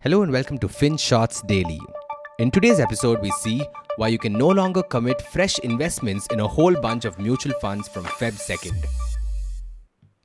[0.00, 1.80] Hello and welcome to Finshots Daily.
[2.38, 3.60] In today's episode, we see
[3.96, 7.88] why you can no longer commit fresh investments in a whole bunch of mutual funds
[7.88, 8.86] from Feb 2nd.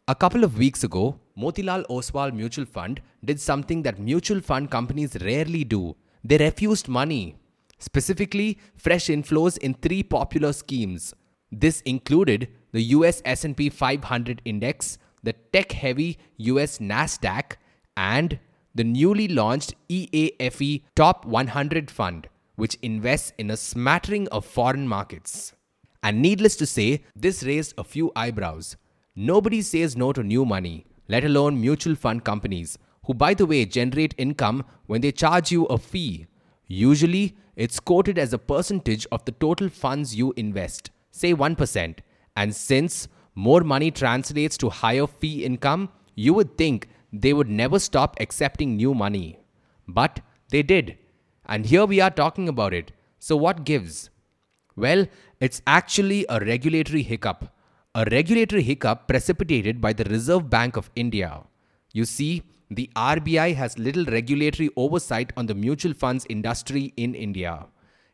[0.08, 5.18] A couple of weeks ago, Motilal Oswal Mutual Fund did something that mutual fund companies
[5.22, 5.96] rarely do.
[6.24, 7.36] They refused money,
[7.80, 11.16] specifically fresh inflows in three popular schemes.
[11.52, 17.54] This included the US S&P 500 index, the tech-heavy US Nasdaq,
[17.98, 18.38] and
[18.76, 25.54] the newly launched EAFE Top 100 Fund, which invests in a smattering of foreign markets.
[26.02, 28.76] And needless to say, this raised a few eyebrows.
[29.16, 33.66] Nobody says no to new money, let alone mutual fund companies, who, by the way,
[33.66, 36.26] generate income when they charge you a fee.
[36.68, 42.00] Usually, it's quoted as a percentage of the total funds you invest, say 1%.
[42.36, 47.78] And since more money translates to higher fee income, you would think they would never
[47.78, 49.40] stop accepting new money.
[49.88, 50.98] But they did.
[51.46, 52.92] And here we are talking about it.
[53.20, 54.10] So, what gives?
[54.76, 55.08] Well,
[55.40, 57.54] it's actually a regulatory hiccup.
[57.94, 61.44] A regulatory hiccup precipitated by the Reserve Bank of India.
[61.92, 67.68] You see, the RBI has little regulatory oversight on the mutual funds industry in India.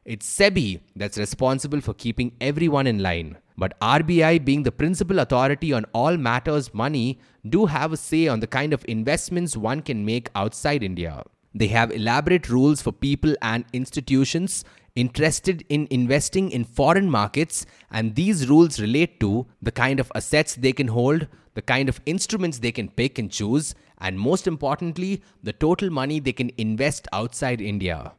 [0.10, 3.38] It's SEBI that's responsible for keeping everyone in line.
[3.56, 8.40] But RBI, being the principal authority on all matters money, do have a say on
[8.40, 11.22] the kind of investments one can make outside India.
[11.54, 14.66] They have elaborate rules for people and institutions
[14.96, 20.56] interested in investing in foreign markets, and these rules relate to the kind of assets
[20.56, 25.22] they can hold, the kind of instruments they can pick and choose, and most importantly,
[25.44, 28.14] the total money they can invest outside India.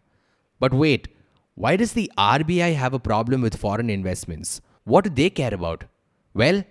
[0.60, 1.08] But wait,
[1.60, 4.62] why does the RBI have a problem with foreign investments?
[4.84, 5.84] What do they care about?
[6.32, 6.64] Well,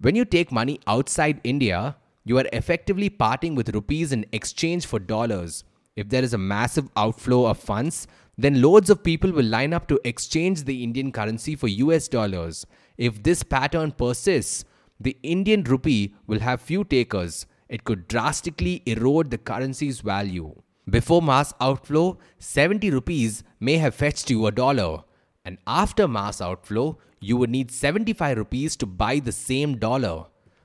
[0.00, 4.98] when you take money outside India, you are effectively parting with rupees in exchange for
[4.98, 5.62] dollars.
[5.94, 8.06] If there is a massive outflow of funds,
[8.38, 12.64] then loads of people will line up to exchange the Indian currency for US dollars.
[12.96, 14.64] If this pattern persists,
[14.98, 17.44] the Indian rupee will have few takers.
[17.68, 20.54] It could drastically erode the currency's value.
[20.90, 25.04] Before mass outflow, 70 rupees may have fetched you a dollar.
[25.44, 30.24] And after mass outflow, you would need 75 rupees to buy the same dollar.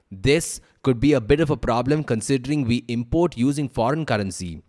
[0.09, 4.63] This could be a bit of a problem considering we import using foreign currency.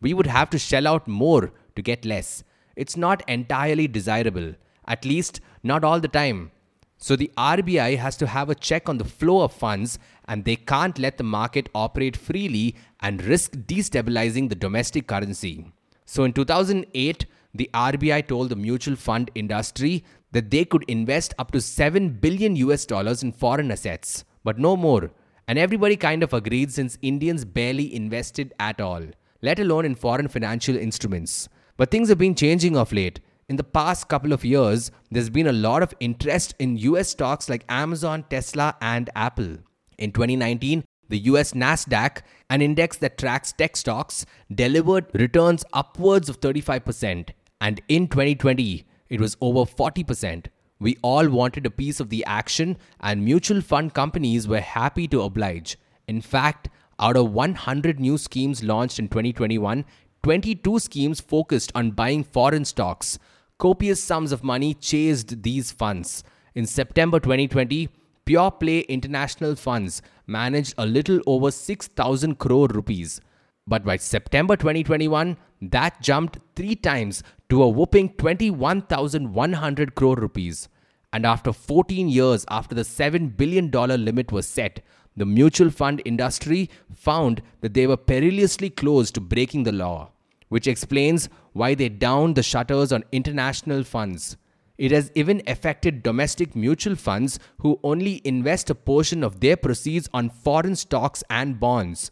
[0.00, 2.42] We would have to shell out more to get less.
[2.74, 4.54] It's not entirely desirable,
[4.88, 6.50] at least not all the time.
[6.98, 10.56] So the RBI has to have a check on the flow of funds and they
[10.56, 15.66] can't let the market operate freely and risk destabilizing the domestic currency.
[16.06, 21.50] So in 2008, the RBI told the mutual fund industry that they could invest up
[21.52, 25.10] to 7 billion US dollars in foreign assets, but no more.
[25.48, 29.02] And everybody kind of agreed since Indians barely invested at all,
[29.42, 31.48] let alone in foreign financial instruments.
[31.76, 33.20] But things have been changing of late.
[33.48, 37.48] In the past couple of years, there's been a lot of interest in US stocks
[37.48, 39.58] like Amazon, Tesla, and Apple.
[39.98, 46.40] In 2019, the US NASDAQ, an index that tracks tech stocks, delivered returns upwards of
[46.40, 47.30] 35%.
[47.60, 50.46] And in 2020, it was over 40%.
[50.80, 55.22] We all wanted a piece of the action, and mutual fund companies were happy to
[55.22, 55.78] oblige.
[56.08, 56.68] In fact,
[56.98, 59.84] out of 100 new schemes launched in 2021,
[60.24, 63.20] 22 schemes focused on buying foreign stocks.
[63.58, 66.22] Copious sums of money chased these funds.
[66.54, 67.88] In September 2020,
[68.26, 73.18] Pure Play International Funds managed a little over 6,000 crore rupees.
[73.66, 80.68] But by September 2021, that jumped three times to a whooping 21,100 crore rupees.
[81.14, 84.84] And after 14 years after the $7 billion limit was set,
[85.16, 90.10] the mutual fund industry found that they were perilously close to breaking the law,
[90.48, 94.36] which explains why they downed the shutters on international funds.
[94.78, 100.08] It has even affected domestic mutual funds who only invest a portion of their proceeds
[100.12, 102.10] on foreign stocks and bonds.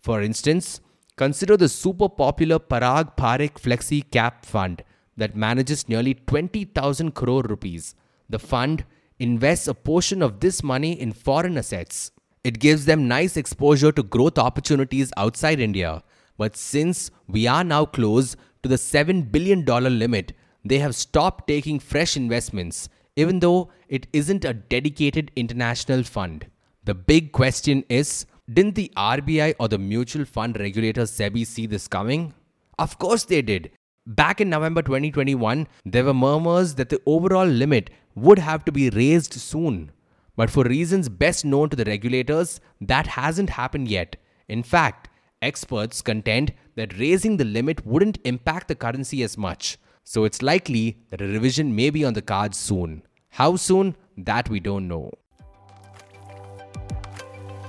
[0.00, 0.80] For instance,
[1.16, 4.82] consider the super popular Parag Parikh Flexi Cap Fund
[5.16, 7.94] that manages nearly 20,000 crore rupees.
[8.28, 8.84] The fund
[9.18, 12.12] invests a portion of this money in foreign assets.
[12.44, 16.02] It gives them nice exposure to growth opportunities outside India.
[16.36, 20.32] But since we are now close to the $7 billion limit,
[20.64, 26.46] they have stopped taking fresh investments, even though it isn't a dedicated international fund.
[26.84, 31.88] The big question is didn't the RBI or the mutual fund regulator SEBI see this
[31.88, 32.32] coming?
[32.78, 33.72] Of course they did.
[34.06, 38.88] Back in November 2021, there were murmurs that the overall limit would have to be
[38.90, 39.90] raised soon.
[40.36, 44.16] But for reasons best known to the regulators, that hasn't happened yet.
[44.48, 45.08] In fact,
[45.42, 50.96] Experts contend that raising the limit wouldn't impact the currency as much, so it's likely
[51.10, 53.02] that a revision may be on the cards soon.
[53.28, 53.96] How soon?
[54.16, 55.10] That we don't know.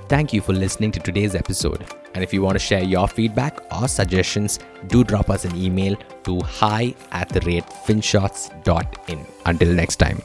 [0.07, 1.85] Thank you for listening to today's episode.
[2.13, 5.97] And if you want to share your feedback or suggestions, do drop us an email
[6.23, 9.25] to hi at the rate finshots.in.
[9.45, 10.21] Until next time.